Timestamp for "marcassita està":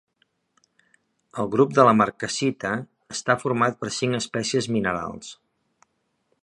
1.99-3.37